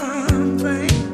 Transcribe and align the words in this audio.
something. 0.00 1.09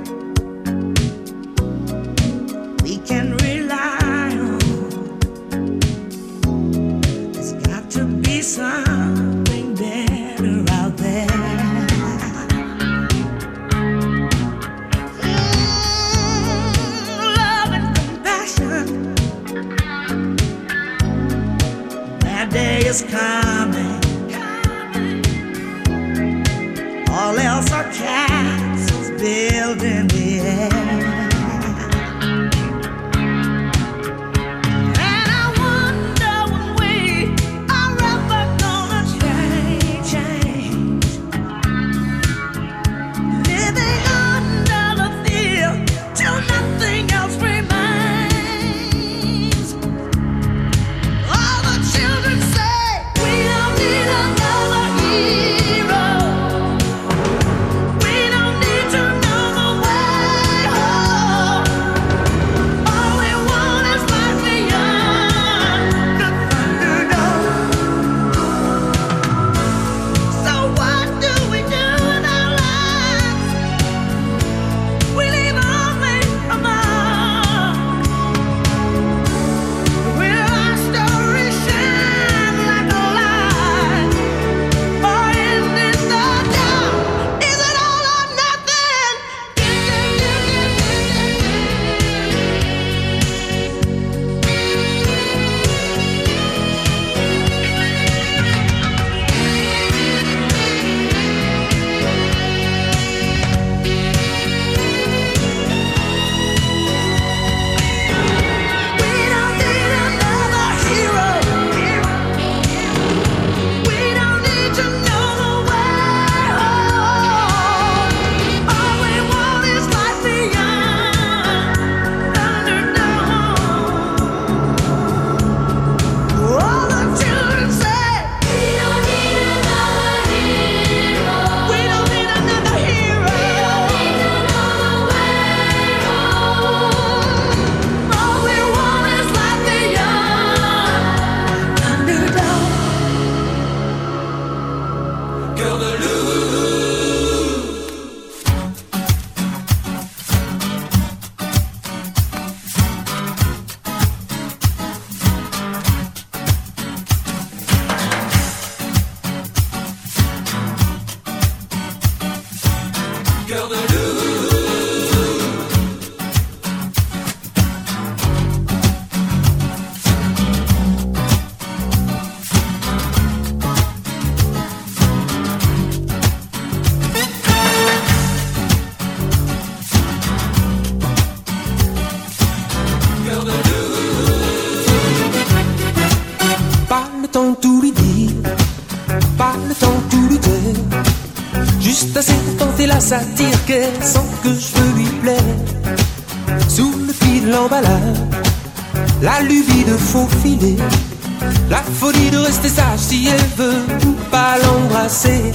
La 201.71 201.83
folie 201.83 202.31
de 202.31 202.39
rester 202.39 202.69
sage 202.69 202.99
si 202.99 203.29
elle 203.29 203.49
veut 203.57 203.85
pas 204.31 204.57
l'embrasser. 204.63 205.53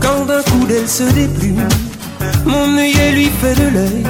Quand 0.00 0.24
d'un 0.26 0.42
coup 0.42 0.66
d'elle 0.66 0.88
se 0.88 1.04
déplume, 1.04 1.68
mon 2.44 2.76
œillet 2.76 3.12
lui 3.12 3.30
fait 3.40 3.54
de 3.54 3.68
l'œil. 3.68 4.04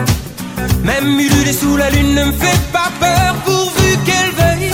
Même 0.85 1.19
ululé 1.19 1.53
sous 1.53 1.77
la 1.77 1.91
lune 1.91 2.15
ne 2.15 2.25
me 2.25 2.33
fait 2.33 2.61
pas 2.73 2.91
peur 3.01 3.35
pourvu 3.45 3.99
qu'elle 4.07 4.33
veuille. 4.39 4.73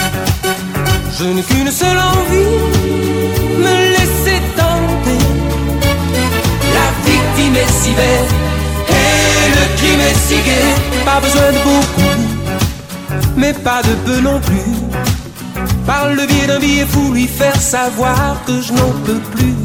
Je 1.19 1.25
n'ai 1.25 1.43
qu'une 1.43 1.71
seule 1.71 1.99
envie, 1.99 2.51
me 3.65 3.75
laisser 3.95 4.41
tenter. 4.57 5.25
La 6.77 6.89
victime 7.07 7.57
est 7.57 7.73
si 7.83 7.91
belle 7.93 8.31
et 8.89 9.49
le 9.57 9.77
crime 9.77 10.01
est 10.01 10.21
si 10.29 10.37
gai. 10.47 11.05
Pas 11.05 11.21
besoin 11.21 11.53
de 11.53 11.59
beaucoup, 11.65 12.17
mais 13.37 13.53
pas 13.53 13.83
de 13.83 13.95
peu 14.05 14.21
non 14.21 14.41
plus. 14.41 14.80
Par 15.91 16.09
le 16.09 16.25
biais 16.25 16.47
d'un 16.47 16.61
billet 16.61 16.87
fou, 16.87 17.13
lui 17.13 17.27
faire 17.27 17.61
savoir 17.61 18.41
que 18.47 18.63
je 18.63 18.73
n'en 18.73 18.93
peux 19.05 19.19
plus. 19.35 19.57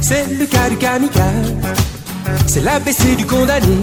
C'est 0.00 0.26
le 0.38 0.46
cas 0.46 0.70
du 0.70 0.78
kamikaze, 0.78 1.52
c'est 2.46 2.64
l'ABC 2.64 3.16
du 3.18 3.26
condamné. 3.26 3.80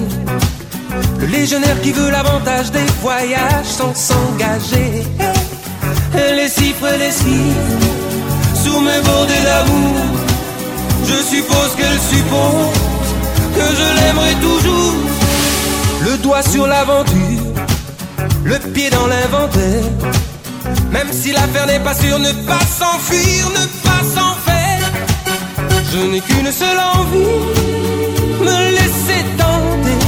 Le 1.20 1.28
légionnaire 1.28 1.80
qui 1.84 1.92
veut 1.92 2.10
l'avantage 2.10 2.72
des 2.72 2.88
voyages 3.04 3.68
sans 3.68 3.94
s'engager. 3.94 5.06
Les 6.16 6.50
chiffres 6.50 6.94
les 6.98 7.12
chiffres 7.22 7.86
sur 8.64 8.82
mes 8.82 9.00
bordées 9.02 9.44
d'amour. 9.44 10.06
Je 11.06 11.18
suppose 11.34 11.72
qu'elle 11.78 12.00
suppose 12.14 12.74
que 13.58 13.68
je 13.80 13.88
l'aimerai 13.98 14.34
toujours. 14.42 14.96
Le 16.02 16.18
doigt 16.18 16.42
sur 16.42 16.66
l'aventure, 16.66 17.44
le 18.44 18.58
pied 18.74 18.90
dans 18.90 19.06
l'inventaire. 19.06 19.84
Même 20.98 21.14
si 21.14 21.32
l'affaire 21.32 21.68
n'est 21.68 21.80
pas 21.80 21.94
sûre, 21.94 22.18
ne 22.18 22.32
pas 22.32 22.66
s'enfuir, 22.80 23.52
ne 23.52 23.66
pas 23.88 24.02
s'en 24.16 24.34
faire. 24.48 24.92
Je 25.92 26.00
n'ai 26.00 26.22
qu'une 26.22 26.52
seule 26.52 26.80
envie, 26.96 27.38
me 28.42 28.72
laisser 28.72 29.22
tenter. 29.38 30.00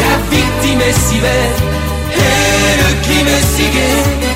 La 0.00 0.16
victime 0.34 0.80
est 0.80 0.98
si 1.06 1.18
belle 1.18 1.56
et 2.16 2.74
le 2.82 3.02
crime 3.02 3.28
est 3.28 3.46
si 3.54 3.64
gai. 3.74 4.33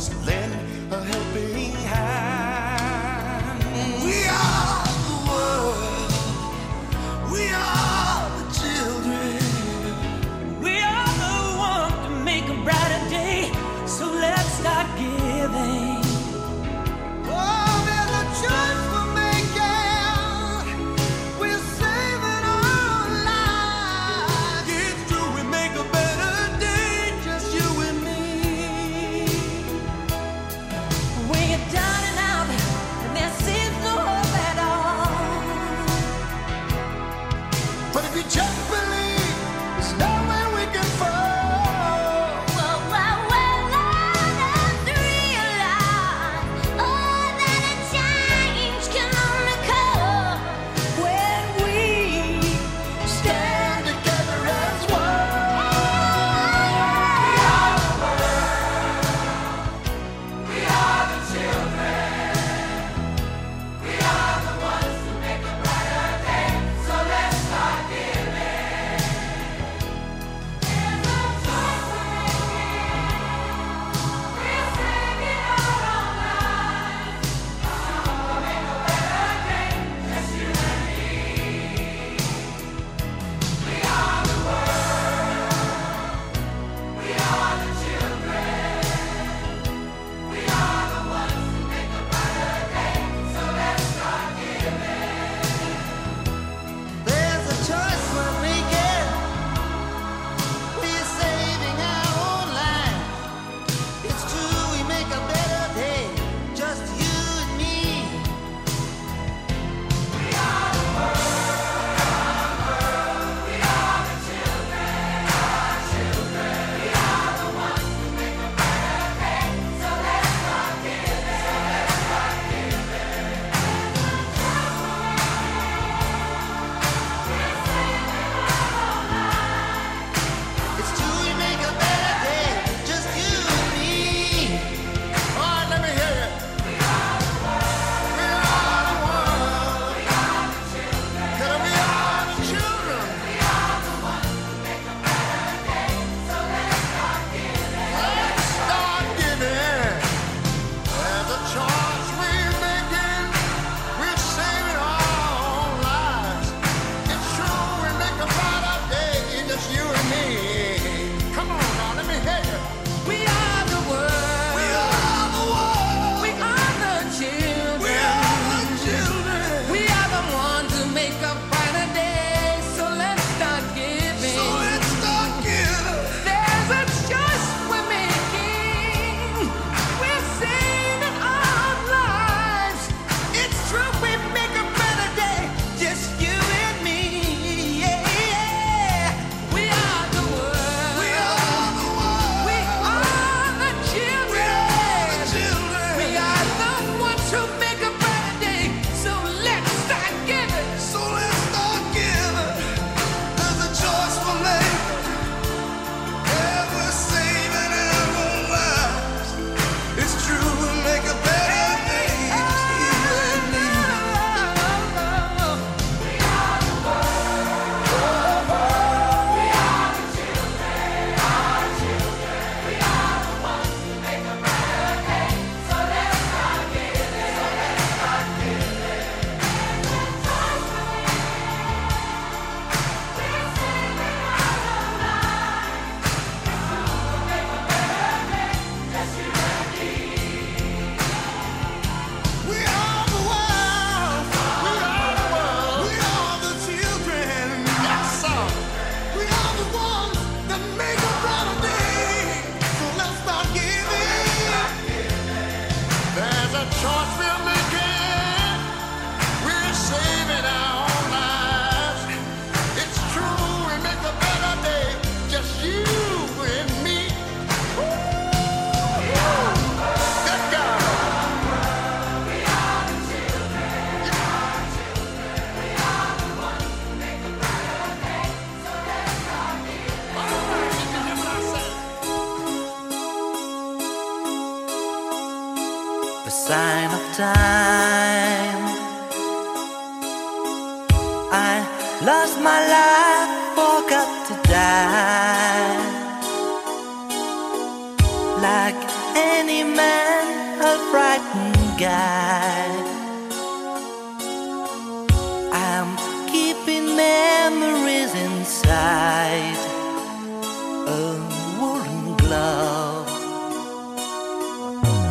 Must 0.00 0.26
lend 0.26 0.54
a 0.92 1.04
helping 1.04 1.72
hand. 1.84 2.29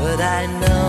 But 0.10 0.22
I 0.22 0.48
know 0.48 0.88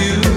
You. 0.00 0.29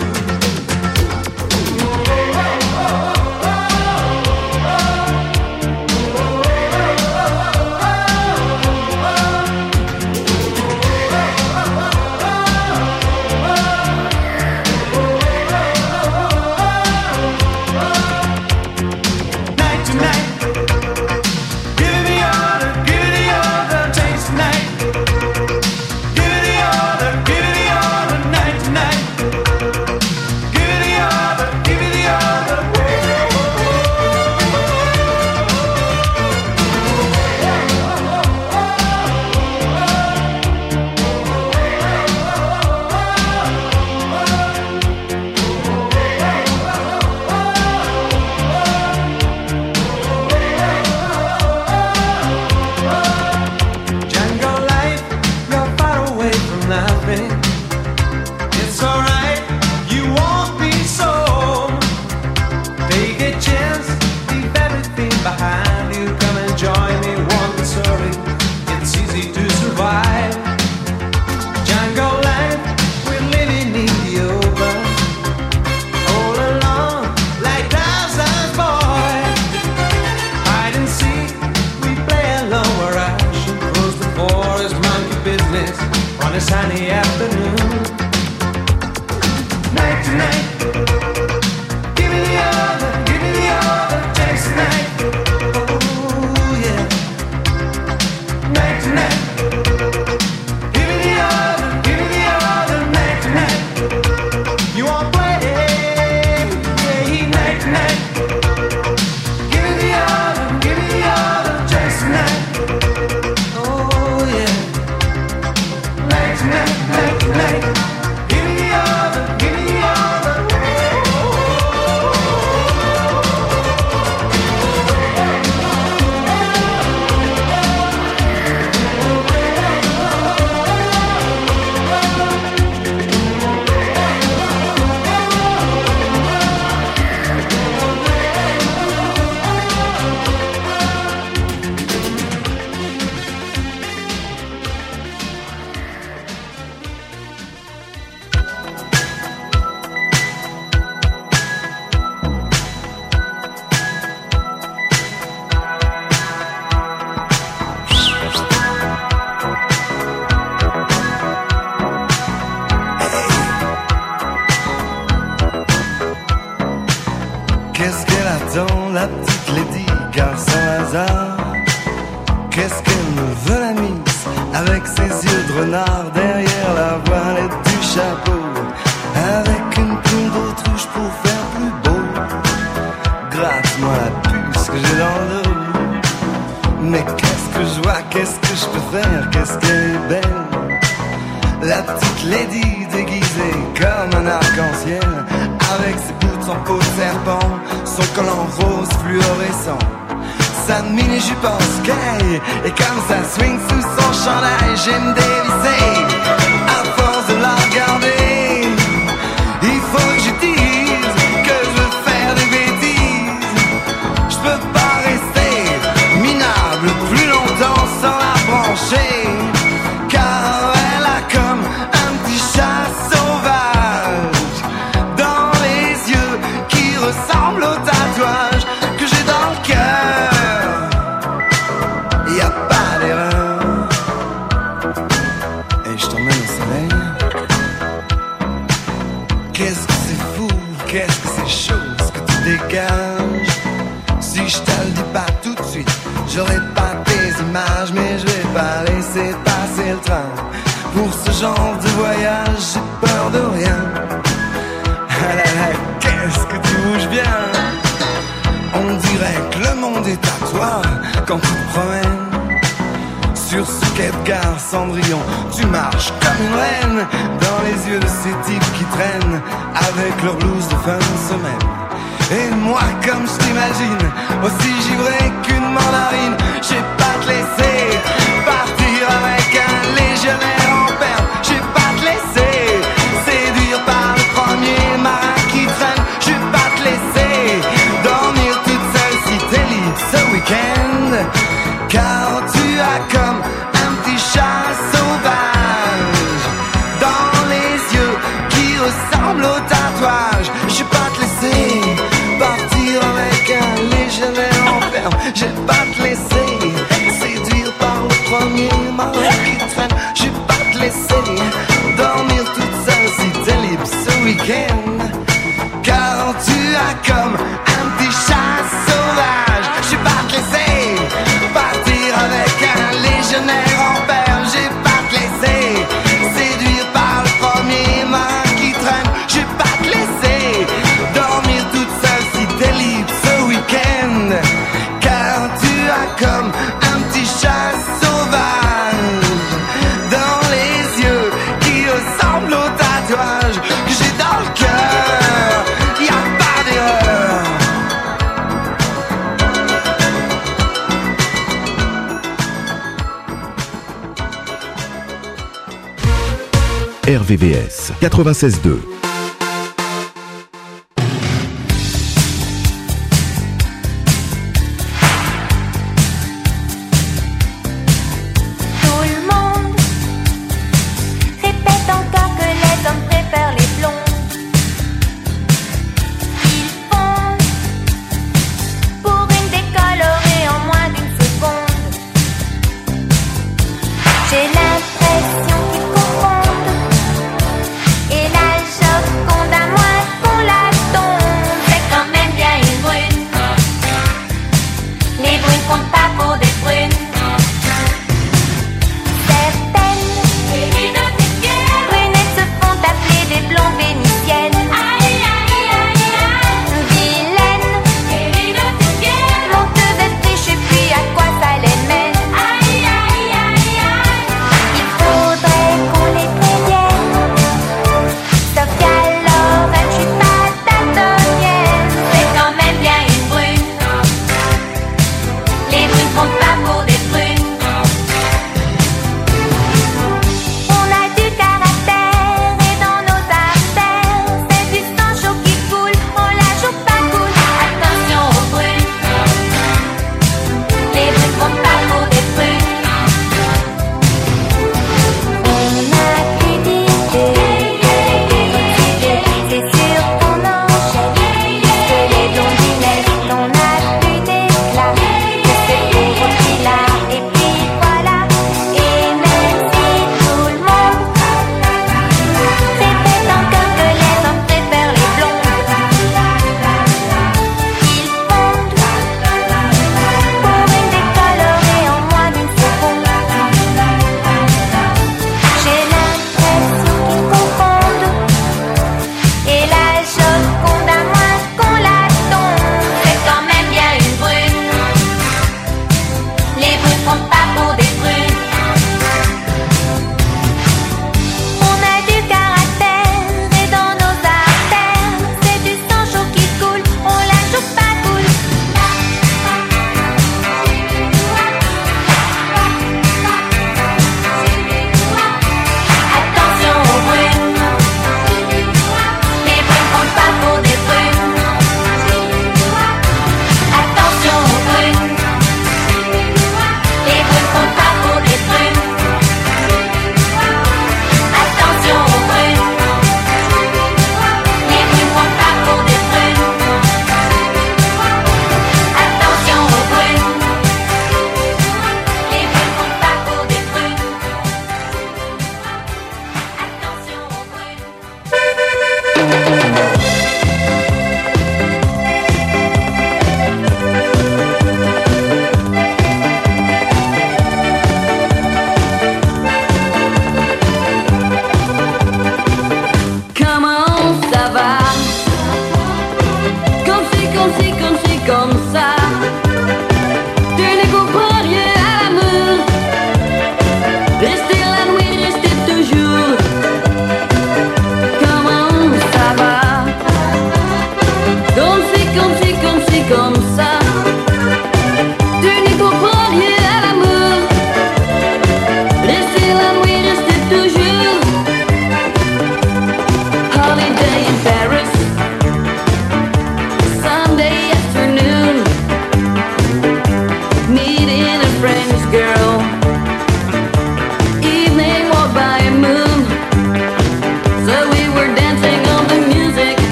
96.2. 358.09 359.02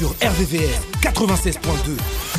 sur 0.00 0.14
RVVS 0.22 0.80
96.2. 1.02 2.29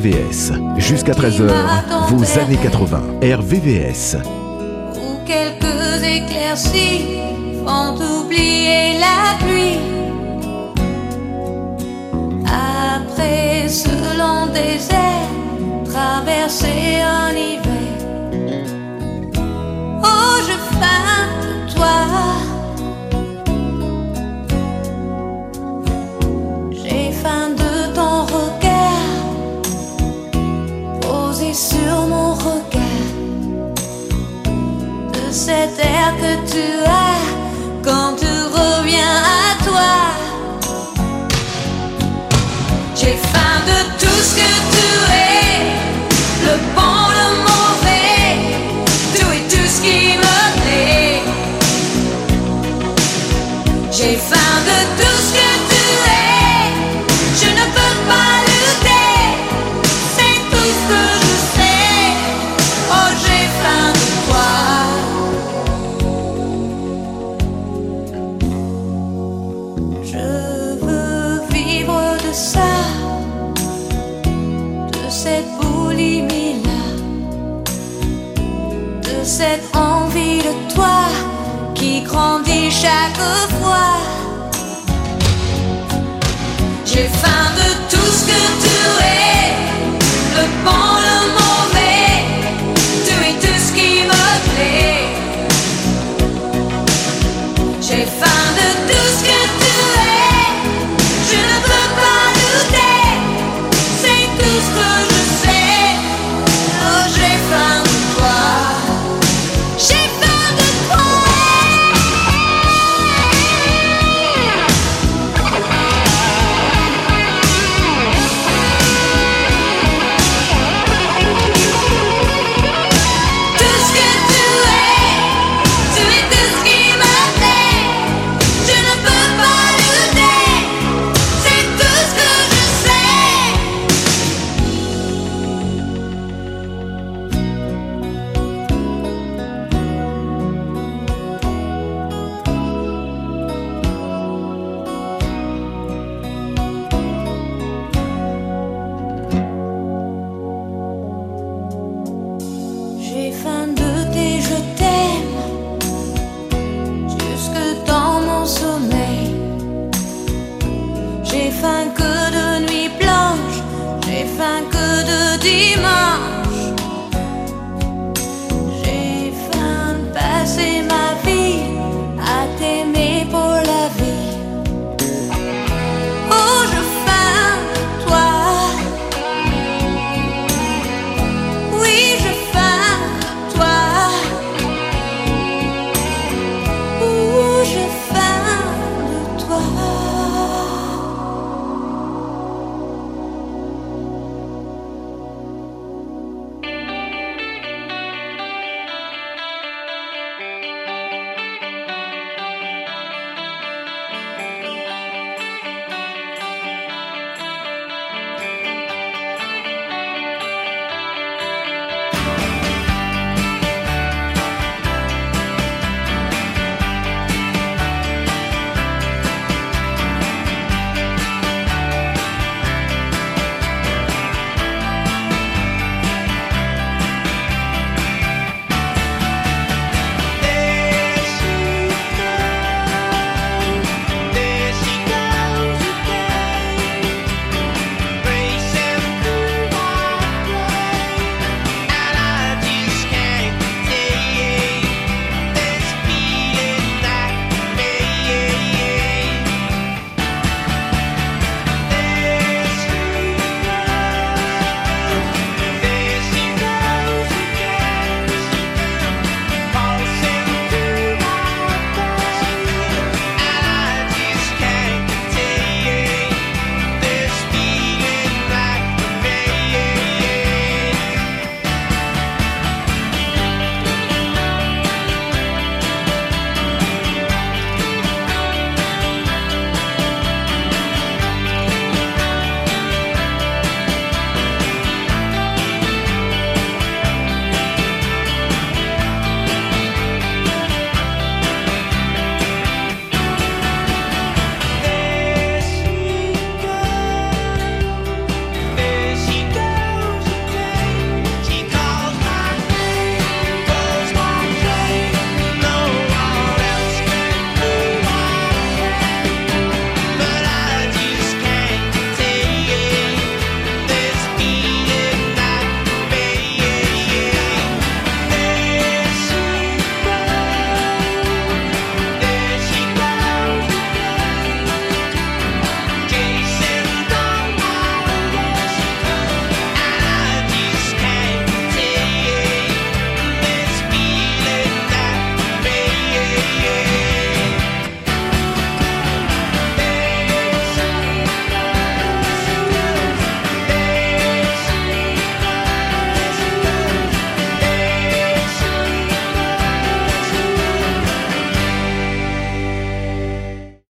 RVVS. 0.00 0.52
Jusqu'à 0.78 1.12
13h, 1.12 1.50
vos 2.08 2.38
années 2.38 2.56
80. 2.56 3.02
RVVS. 3.22 4.16
Où 4.96 5.18
quelques 5.26 6.02
éclaircies 6.02 7.18
font 7.66 7.96
oublier 7.96 8.98
la 8.98 9.36
pluie. 9.44 9.78
Après 12.46 13.68
ce 13.68 13.90
long 14.18 14.46
désert, 14.46 15.28
traverser 15.84 17.02
un 17.02 17.36
île. 17.36 17.49
could 36.20 36.44
do 36.50 36.89